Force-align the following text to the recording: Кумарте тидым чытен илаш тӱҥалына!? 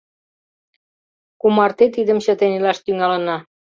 Кумарте 1.41 1.85
тидым 1.95 2.17
чытен 2.25 2.51
илаш 2.57 2.77
тӱҥалына!? 2.85 3.37